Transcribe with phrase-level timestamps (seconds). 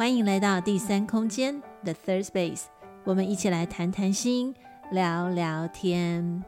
[0.00, 2.62] 欢迎来到第三空间 The Third Space，
[3.04, 4.54] 我们一起来谈谈心，
[4.90, 6.42] 聊聊天。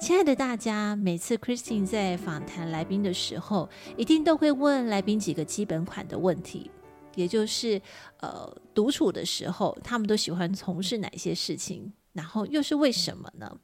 [0.00, 6.70] 亲爱的大家，每次 Christine 在访谈来宾的时候，一定都会问来宾几个基本款的问题，
[7.16, 7.78] 也就是
[8.20, 13.58] 呃，独处的时候，他们都喜欢从事哪些事情，然后又是为什么呢？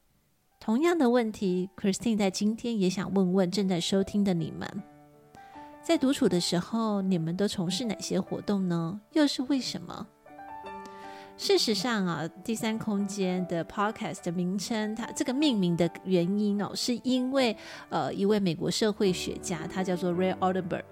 [0.59, 4.83] 同样的问题，Christine 在今天也想问问正在收听的你们。
[5.87, 8.99] 在独处的时候，你们都从事哪些活动呢？
[9.13, 10.05] 又是为什么？
[11.37, 17.55] 事实上啊，第三空间的 podcast 的名称，它这个命名的原因哦，是因为
[17.87, 20.83] 呃，一位美国社会学家，他叫做 Ray Oldenburg，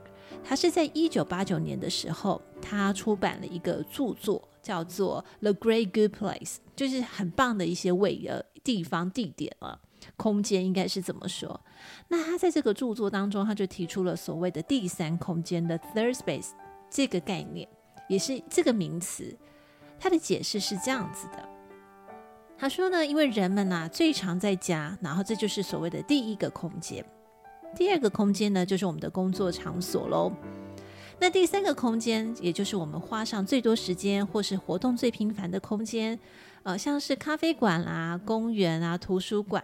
[0.46, 9.78] 他是在一九八九年的时候，他出版了一个著作，叫做《The Great Good Place》，就是很棒的一些位呃地方地点啊。
[10.16, 11.59] 空间应该是怎么说？
[12.08, 16.50] 那他在这个著作当中，他就提出了所谓的第三空间的 third space
[16.89, 17.67] 这个概念，
[18.08, 19.38] 也是这个名词。
[20.00, 21.50] 他的解释是这样子的：
[22.58, 27.03] 他说呢，因为人们呐、啊、最常在家，然后这就是所谓的第一个空间。
[27.75, 30.31] 第二个空间呢，就是我们的工作场所喽。
[31.20, 36.20] 那第三个空间，也就是我们花上最多时间或是活动最频繁的空间。
[36.64, 39.64] 呃，像是咖啡馆啦、啊、公园啊、图书馆，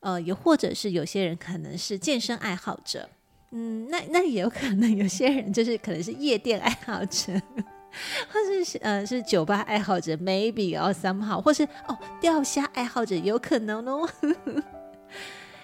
[0.00, 3.08] 呃，也或者是有些人可能是健身爱好者，
[3.52, 7.32] 嗯，那那也有可能有些人就是可能是夜店爱好者，
[8.28, 14.06] 或是呃是酒吧爱好者，maybe or somehow，或是哦钓虾爱好者，有可能哦。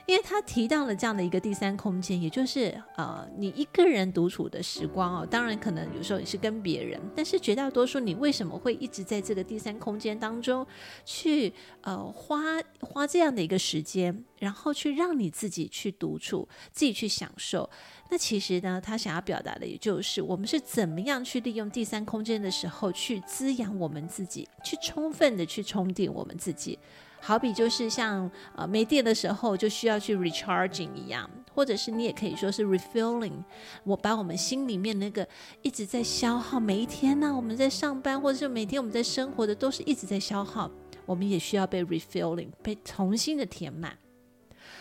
[0.08, 10.66] 因为他提到了这样的一个第三空间，也就是呃，你一个人独处的时光哦，当然可能有时候你是跟别人，但是绝大多数你为什么会一直在这个第三空间当中
[11.04, 11.52] 去
[11.82, 12.40] 呃花
[12.80, 17.68] 花这样的一个时间，然后去让你自己去独处，自己去享受？
[18.08, 26.78] 那其实呢，他想要表达的也就是我们是怎么样去利用第三空间的时候，去滋养我们自己，去充分的去充电我们自己。
[27.20, 33.42] 好比就是像呃没电的时候就需要去 recharging 一样，或者是你也可以说是 refilling。
[33.84, 35.26] 我把我们心里面那个
[35.62, 40.70] 一直在消耗，每一天呢、我们在上班，或者是每天我们在生活的都是一直在消耗，
[41.04, 43.96] 我们也需要被 refilling，被重新的填满。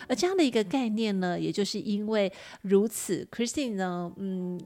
[0.08, 2.32] 而这样的一个概念呢，也就是因为
[2.62, 4.60] 如此，Christine 呢，嗯。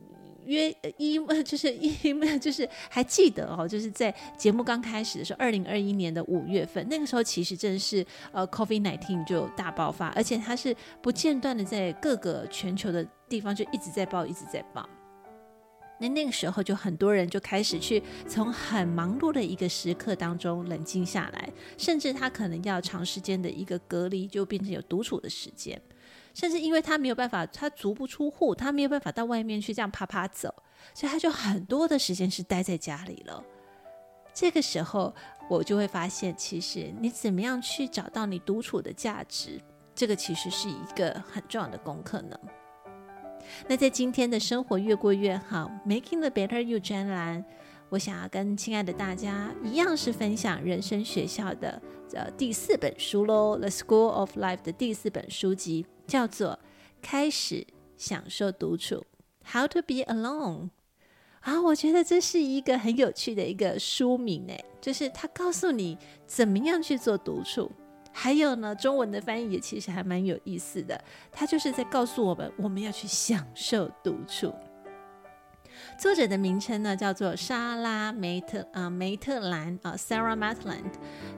[0.51, 1.91] 约一 就是一
[2.39, 14.87] 就是还记得哦，就是在节目刚开始的时候，二零二一年的五月份，那个时候其实正是呃，COVID-19 就大爆发，而且它是不间断的在各个全球的地方就一直在爆，一直在爆。
[15.99, 25.79] 那那个时候就很多人就开始去从很忙碌的一个时刻当中冷静下来，甚至他可能要长时间的一个隔离，就变成有独处的时间。
[26.33, 30.53] 甚至因为他没有办法，他足不出户，他没有办法到外面去这样趴趴走，
[30.93, 33.43] 所以他就很多的时间是待在家里了。
[34.33, 35.13] 这个时候，
[35.49, 39.59] 我就会发现，其实你怎么样去找到你独处的价值，
[39.93, 42.39] 这个其实是一个很重要的功课呢。
[43.67, 47.43] 那在今天的生活越过越好，Making the Better You 专栏。
[47.91, 51.81] 我想要跟亲爱的大家一样，是分享人生学校的
[52.13, 56.51] 呃第四本书喽，《The School of Life》的第四本书籍叫做
[57.01, 59.05] 《开始享受独处》
[59.51, 60.69] ，How to be alone。
[61.41, 67.69] 啊，我觉得这是一个很有趣的一个书名诶，就是它告诉你怎么样去做独处，
[68.13, 74.53] 还有呢，中文的翻译也其实还蛮有意思的，它就是在告诉我们我们要去享受独处。
[75.97, 80.91] 作者的名称呢，叫做莎拉梅特啊、梅特兰啊、Sarah Maitland。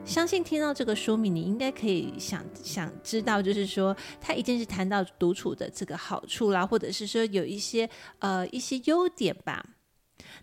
[0.04, 7.88] 相信听到这个书名，你应该可以想想知道，就是说他一定是谈到独处的这个好处啦，或者是说有一些
[8.18, 9.64] 呃一些优点吧。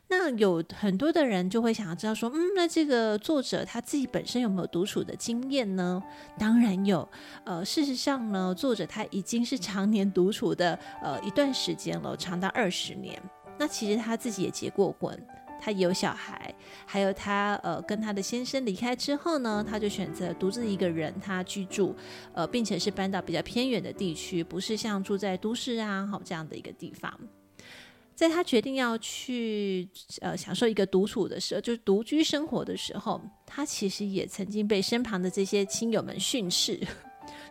[0.07, 6.01] 那有很多的人就会想要知道说，嗯，那这个作者他自己本身有没有独处的经验呢？
[6.37, 7.07] 当然有。
[7.45, 13.21] 呃，事实上呢，作者他已经是常年独处的呃一段时间了，长达二十年。
[13.61, 15.15] 那其实他自己也结过婚，
[15.61, 16.51] 他也有小孩，
[16.83, 21.95] 还有他呃跟他的先生离开之后呢，他就选择独自一个人他居住，
[22.33, 27.13] 呃，并且是搬到比较偏远的地区，不是像住在都市啊好这样的一个地方。
[28.15, 29.87] 在他决定要去
[30.21, 36.79] 呃享受一个独处的时候，就是独居生活的时候，他其实也曾经被身旁的这些亲友们训斥。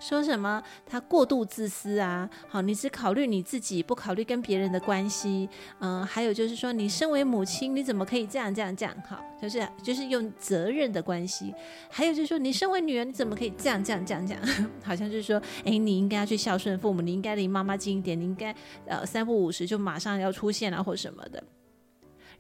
[0.01, 2.29] 说什么他过度自私啊？
[2.49, 5.49] 好，你只考虑你自己，不考虑跟别人的关系。
[5.79, 8.97] 嗯，还有就是说，你身为母亲，你怎么可以这样这样这样？
[9.07, 11.55] 好，就是就是用责任的关系。
[11.91, 14.43] 还有就是说，你身为女人，你怎么可以这样这样这样这样？
[14.83, 18.55] 好像就是说，哎，你应该要去孝顺父母，你应该离妈妈近一点，你应该
[18.87, 21.43] 呃三不五时就马上要出现啊，或什么的。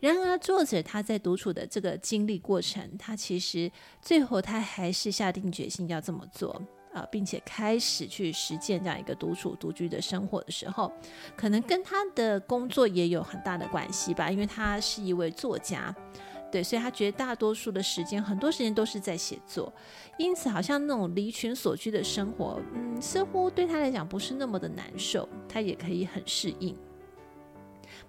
[0.00, 3.70] 然而，作者他在独处的这个经历过程，他其实
[4.00, 6.58] 最后他还是下定决心要这么做。
[6.92, 10.92] 啊，并且开始去实践这样一个独处独居的生活的时候，
[11.36, 15.94] 可能跟他的工作也有很大的关系吧，因为他是一位作家，
[16.50, 19.72] 对，所以他觉得大多数的时间，很多时间都是在写作，
[20.18, 26.76] 因此好像那种离群所居的生活，嗯，似乎对他来讲不是那么的难受，他也可以很适应。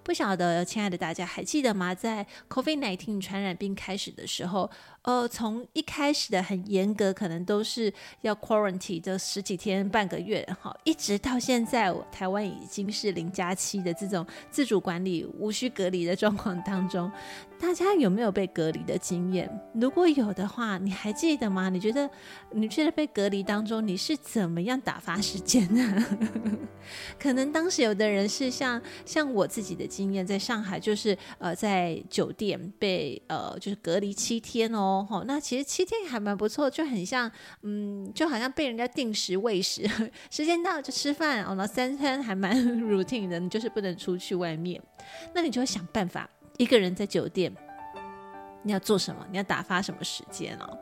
[0.04, 1.94] 不晓得，亲爱的大家还记得吗？
[1.94, 4.68] 在 COVID-19 传染病开始的时候，
[5.02, 17.10] 呃，从一开始的很严格，可能都是要 quarantine 的十几天、半个月，哈，一直到现在，台湾已经是零加七的这种自主管理、无需隔离的状况当中。
[17.58, 19.48] 大家有没有被隔离的经验？
[19.74, 21.68] 如果有的话，你还记得吗？
[21.68, 22.10] 你觉得
[22.50, 26.06] 你觉得被隔离当中，你是怎么样打发时间呢？
[27.16, 37.30] 可能当时有的人是像像我自己的经验，在上海就是呃在酒店被呃就是隔离七天哦，哦，那其实七天还蛮不错，就很像
[37.62, 39.88] 嗯就好像被人家定时喂食，
[40.30, 44.82] 时间到了就吃饭哦，那三餐还蛮 routine 的，你就是不能出去外面，
[45.34, 46.28] 那你就会想办法。
[46.58, 47.50] 一个人在酒店，
[48.62, 49.26] 你要做什么？
[49.30, 50.78] 你要打发什么时间哦？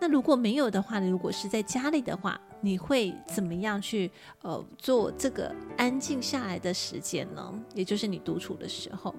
[0.00, 4.10] 那如果没有的话，你如果是在家里的话，你会怎么样去
[4.42, 7.54] 呃做这个安静下来的时间呢？
[7.74, 9.14] 也就是你独处的时候，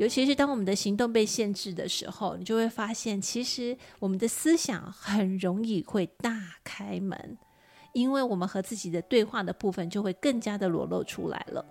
[0.00, 6.32] 尤其是当我们的行动被限制的时候，你就会发现，其实我们的思想很容易会大
[6.64, 7.36] 开门，
[7.92, 11.62] 因为我们和自己的对话的部分就会更加的裸露出来了。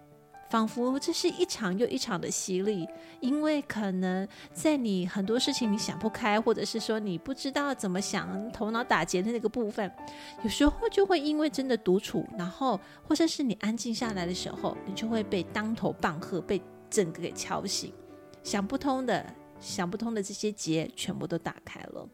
[0.52, 2.88] 仿佛这是一场又一场的洗礼，
[3.20, 9.92] 因为可能在你很多事情你想不开，或者是说你不知道怎么想，头脑打结的那个部分，
[10.44, 16.62] 有时候就会因为真的独处，然后或者是你安静下来的时候，你就会被当头棒喝，被
[16.92, 17.92] 整个给敲醒，
[18.44, 19.26] 想不通的、
[19.60, 22.08] 想不通的这些结全部都打开了。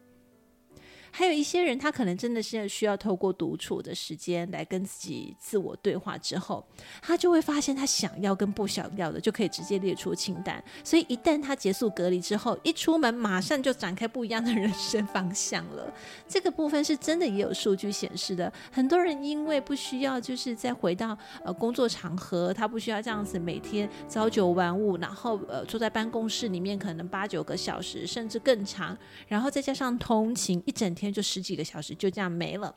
[1.16, 6.62] 还有一些人，他可能真的是需要透过独处的时间来跟自己自我对话之后，
[7.00, 10.62] 他就会发现他想要跟不想要的就可以直接列出清单。
[10.84, 15.90] 所以一旦他结束隔离之后，一出门马上就展开不一样的人生方向了。
[16.28, 18.52] 这个部分是真的也有数据显示的。
[18.70, 28.94] 很多人因为不需要就是再回到呃工作场合，他不需要这样子每天朝九晚五，然后呃坐在办公室里面可能八九个小时甚至更长，
[29.26, 31.05] 然后再加上通勤一整天。
[31.12, 32.74] 就十几个小时就这样没了，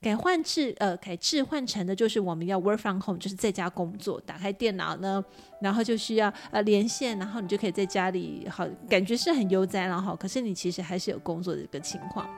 [0.00, 5.24] 改换制呃改制换成的就是我们要 work from home，就是在家工作，打开电脑呢，
[5.60, 12.28] 然后就需要呃连线，然后你就可以在家里好，感觉是很悠哉然后可是你其实还是有工作的一个情况。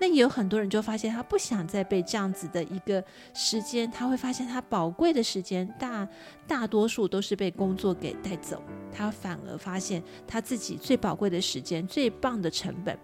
[0.00, 3.02] 那也有很多人就发现他不想再被这样子的一个
[3.32, 6.06] 时间，他会发现他宝贵的时间大
[6.48, 8.60] 大多数都是被工作给带走，
[8.92, 12.98] 他反而发现他自己最宝贵的时间，最棒的成本。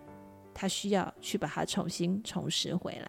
[0.54, 3.08] 他需要去把它重新重拾回来。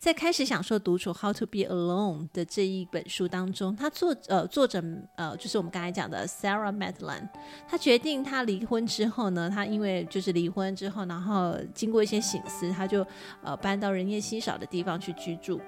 [0.00, 4.82] 在开始享受独处《How to Be Alone》的这一本书当中，他作呃作者
[5.14, 7.28] 呃就是我们刚才讲的 Sarah Madeline，
[7.68, 13.06] 他决定他离婚之后呢，他因为就是离婚之后，然后经过一些省思，他就
[13.42, 15.60] 呃搬到人烟稀少的地方去居住。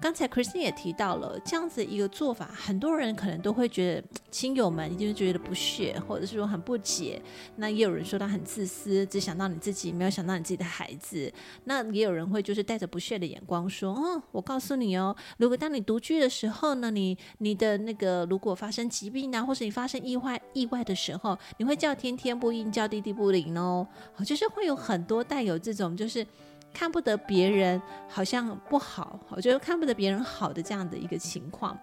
[0.00, 7.22] 刚才 Christine 也提到了这样子一个做法，很多人可能都会觉得亲友们一定会觉得不屑，或者是说很不解。
[7.54, 11.32] 那也有人说他很自私，只想到你自己，没有想到你自己的孩子。
[11.62, 13.94] 那也有人会就是带着不屑的眼光说。
[13.94, 23.86] 哦，我告诉你哦，如果当你独居的时候呢，你你的那个如果发生疾病啊，或是你发生意外意外的时候，你会叫天天不应，叫地地不灵哦。
[24.24, 26.26] 就是会有很多带有这种就是
[26.72, 31.78] 看不得别人好像不好，我觉得看不得别人好的这样的一个情况，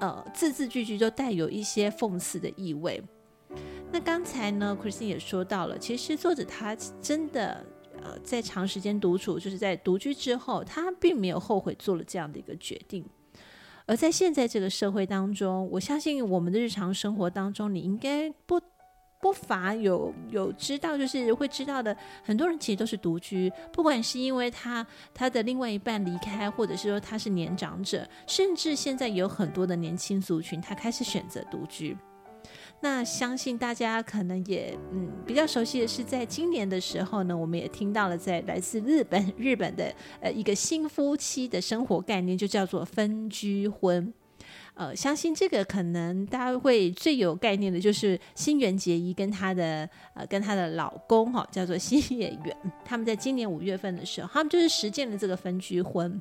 [0.00, 3.02] 呃，字字句句都带有一些讽刺的意味。
[3.92, 7.64] 那刚才呢，Christine 也说到了，其实作者他真的。
[8.02, 13.04] 呃，在长时间独处，就是在独居之后，他并没有后悔做了这样的一个决定。
[13.86, 18.60] 而在现在这个社会当中，我相信我们的日常生活当中，你应该不
[19.20, 31.96] 不乏有有知道，就是会知道的很多人其实都是独居，不管是因为他他的另外一半离开，或者是说他是年长者，甚至现在有很多的年轻族群，他开始选择独居。
[32.80, 44.12] 那相信大家可能也嗯比较熟悉的是，在今年的时候呢，我们也听到了在来自日本日本的呃一个新夫妻的生活概念，就叫做分居婚。
[44.74, 56.20] 呃，相信这个可能大家会最有概念的，就是新垣结衣跟她的呃跟她的老公哈、叫做新演员，他们在今年五月份的时候，他们就是实践了这个分居婚。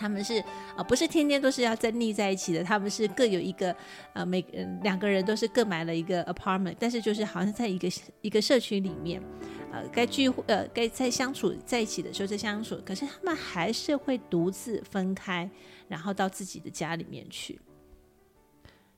[0.00, 0.42] 他们是
[0.76, 3.76] 呃不是天天都是要在腻在一起的，他们是各有一个
[4.14, 4.40] 呃每
[4.82, 7.88] 两个人都是各买了一个 apartment，但是就是好像在一个
[8.22, 9.22] 一个社区里面，
[9.70, 15.48] 呃该聚会呃该在相处在一起的时候在相处，可是他们还是会独自分开。
[15.90, 17.60] 然后到自己的家里面去。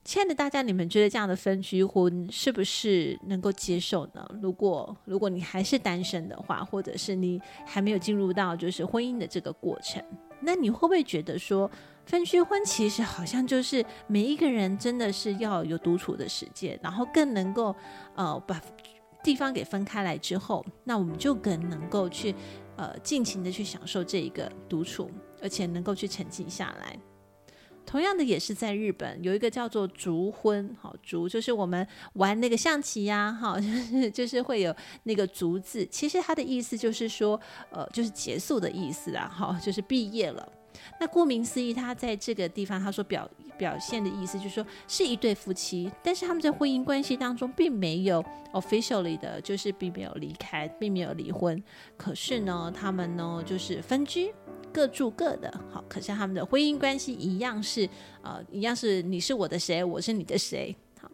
[0.04, 4.22] 亲爱的大家，你们觉得这样的分居婚是不是能够接受呢？
[4.42, 10.04] 如果如果你还是单身的话，或者是你还没有进入到就是婚姻的这个过程，
[10.42, 11.70] 那你会不会觉得说
[12.04, 17.74] 分居婚其实好像就是每一个人真的是要有独处的时间，然后更能够
[18.14, 18.60] 呃把
[19.22, 22.34] 地方给分开来之后，那我们就更能够去
[22.76, 25.10] 呃尽情的去享受这一个独处。
[25.44, 26.96] 而且能够去沉静下来。
[27.84, 35.84] 同样的，也是在日本有一个叫做“筑婚”，好，筑就是我们玩那个象棋呀，哈， 就是就是会有那个“筑”字。
[35.86, 37.38] 其实它的意思就是说，
[37.70, 40.50] 呃，就是结束的意思啊，哈，就是毕业了。
[40.98, 51.62] 那顾名思义，他在这个地方他说表表现的意思就是说是一对夫妻，但是他们在婚姻关系当中并没有 officially 的，就是并没有离开，并没有离婚。
[51.96, 54.32] 可是呢，他们呢就是分居。
[54.72, 57.88] 各住各的，好，可是他们的婚姻关系一样是，
[58.22, 61.10] 呃，一样是你是我的谁，我是你的谁，好，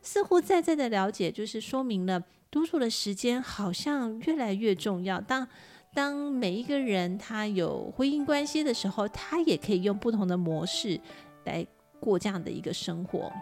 [0.00, 5.20] 似乎在在的了解，就是说明了独处的时间好像越来越重要。
[5.20, 5.46] 当
[5.92, 11.00] 当每一个人他有婚姻关系的时候，他也可以用不同的模式
[11.44, 11.66] 来
[11.98, 13.32] 过这样的一个生活，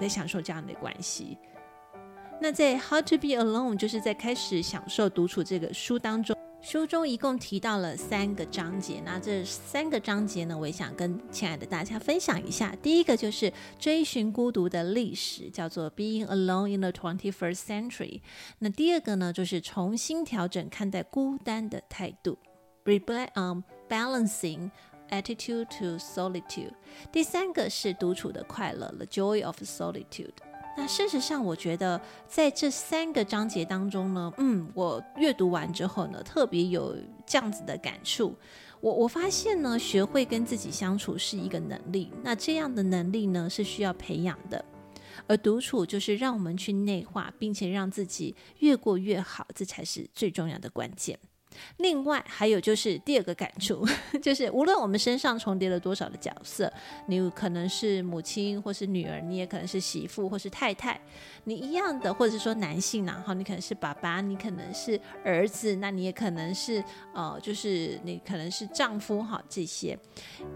[0.00, 1.38] 来享受这样的关系。
[2.40, 6.36] 那在《How to Be Alone》就是在开始享受独处这个书当中。
[6.62, 12.72] 书中一共提到了三个章节，那这三个章节呢，我也想跟亲爱的大家分享一下。
[12.80, 18.20] 第一个就是追寻孤独的历史，叫做 Being Alone in the Twenty-First Century。
[18.60, 22.38] 那第二个呢，就是重新调整看待孤单的态度
[22.84, 24.70] ，Rebalancing、
[25.10, 26.74] Attitude to Solitude。
[27.10, 30.30] 第三个是独处的快乐，The Joy of Solitude。
[30.76, 38.34] 那事实上，我觉得在这三个章节当中呢，嗯，我阅读完之后呢，特别有这样子的感触。
[38.80, 44.64] 我我发现呢，学会跟自己相处是一个能力，那这样的能力呢是需要培养的，
[45.26, 51.18] 而独处就是让我们去内化，并且让自己越过越好，这才是最重要的关键。
[51.78, 53.86] 另外还有就是第二个感触，
[54.22, 56.72] 就是无论我们身上重叠了多少的角色，
[57.06, 61.00] 你可能是母亲或是女儿，你也可能是媳妇或是太太，
[61.44, 66.82] 你一样的，或者是说男性呢，哈，你可能是爸爸，你可能是儿子，那你也可能是
[67.14, 69.98] 呃，就是你可能是丈夫，哈，这些。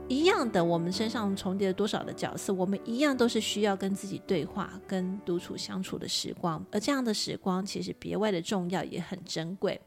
[0.09, 9.81] 一样的，我们身上重叠了多少的角色，我们一样都是需要跟自己对话、跟独处相处的时光，而这样的时光其实别外的重要，也很珍贵。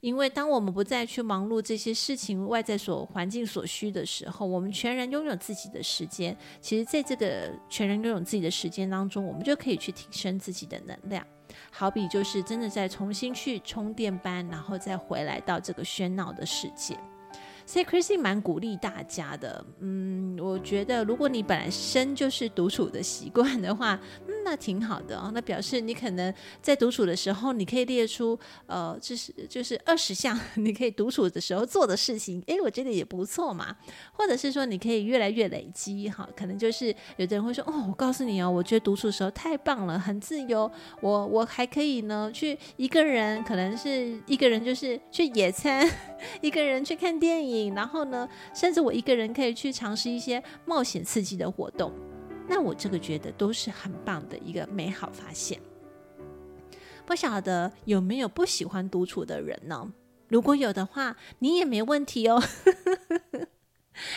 [0.00, 6.36] 因为当我们不再去忙碌这些事情、外在所环境所需的时候，我们全然拥有自己的时间。
[6.60, 11.26] 其实，在这个全然拥有自己的时间当中，我们就可以去提升自己的能量。
[11.70, 16.96] 好比就是真的再重新去充电班，然后再回来到这个喧闹的世界。
[17.66, 19.62] 所以，Christine 蛮鼓励大家的。
[19.80, 24.00] 嗯，我觉得如果你本来生就是独处的习惯的话，
[24.44, 25.32] 那挺好的哦。
[25.34, 26.32] 那表示你可能
[26.62, 32.40] 在独处的时候，你可以列出呃，就是就是二十项 你可以独处的时候做的事情。
[32.46, 33.76] 诶，我觉得也不错嘛。
[34.12, 36.28] 或者是说，你可以越来越累积哈。
[36.36, 40.70] 可能就是有的人会说，哦，我告诉你哦，我觉得独处的时候太棒了，很自由。
[41.00, 45.84] 我我还可以呢，去一个人，可能是一个人就是去野餐，
[46.40, 47.55] 一个人去看电影。
[47.74, 51.92] 然后呢，甚至我一个人可以去尝试一些冒险刺激的活动，
[52.48, 55.60] 那我这个觉得都是很棒的一个美好发现。
[57.04, 59.92] 不晓得有没有不喜欢独处的人呢？
[60.28, 62.42] 如果有的话，你也没问题哦。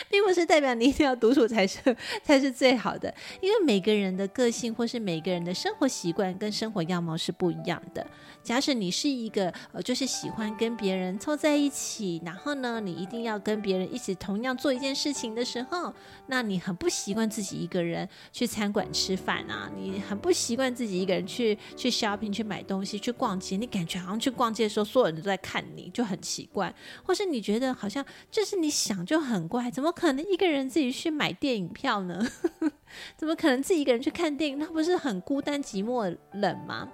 [0.08, 1.78] 并不是代表你一定要独处才是
[2.22, 8.06] 才是最好的，因为每个人的个性或是每个人的生活习惯跟生活样貌是不一样的。
[8.42, 15.92] 假使你是一个呃，就是喜欢跟别人凑在一起，然后呢，你一定要跟别人一起同样做一件事情的时候，
[16.28, 32.26] 那你很不习惯自己一个人去餐馆吃饭啊，你很不习惯自己一个人去去 shopping 去买东西去逛街，你感觉好像去逛街的时候所有人都在看你，就很奇怪，或是你觉得好像就是你想就很怪，怎么可能一个人自己去买电影票呢？
[33.16, 34.58] 怎么可能自己一个人去看电影？
[34.58, 36.88] 那不是很孤单寂寞冷吗？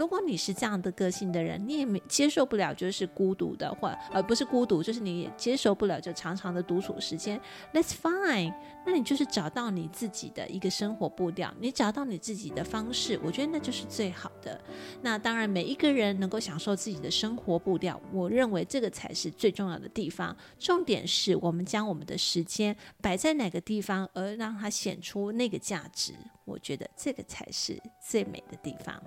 [0.00, 7.38] 如果你是这样的个性的人，你也没接受不了就是孤独的，或而不是孤独，就是你也接受不了就长长的独处时间。
[7.70, 8.54] That's fine，
[8.86, 14.58] 那你就是找到你自己的一个生活步调，你找到你自己的方式，我觉得那就是最好的。
[15.02, 20.34] 那当然，每一个人能够享受自己的生活步调，我认为这个才是最重要的地方。
[20.58, 26.14] 重点是我们将我们的时间摆在哪个地方，而让它显出那个价值。
[26.46, 28.98] 我觉得这个才是最美的地方。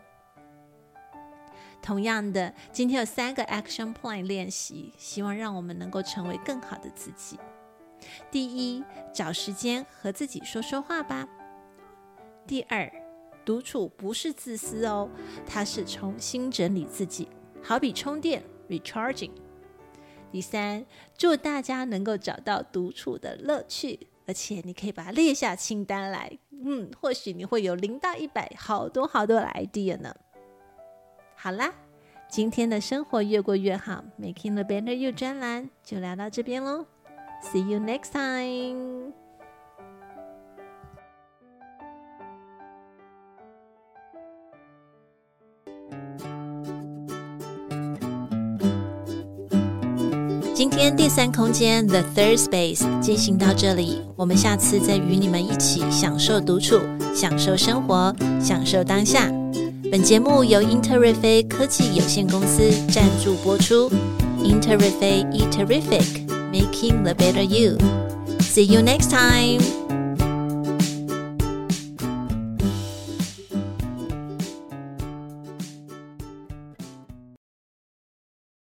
[1.84, 7.38] 同样的，今天有三个 action plan 练习，希望让我们能够成为更好的自己。
[8.32, 8.82] 第一，
[9.14, 11.28] 找时间和自己说说话吧。
[12.48, 12.90] 第二，
[13.44, 15.10] 独处不是自私哦，
[15.46, 17.28] 它是重新整理自己，
[17.62, 19.32] 好比充电 recharging。
[20.32, 20.86] 第三，
[21.18, 26.40] 祝大家能够找到独处的乐趣，而且你可以把它列下清单来。
[26.50, 30.16] 嗯，或许你会有零到一百好多好多的 idea 呢。
[31.44, 31.70] 好啦，
[32.30, 36.86] 今天的生活越过越好，Making the Better You 专栏就聊到这边喽。
[37.42, 39.12] See you next time。
[50.54, 56.80] 今天第三空间 The Third Space 进行到这里，我们下次再与你们一起享受独处，
[57.14, 59.30] 享受生活，享受当下。
[59.94, 63.92] 本节目由 Interific 科技有限公司赞助播出。
[64.40, 67.78] Interific, e Terrific, making the better you.
[68.40, 69.83] See you next time.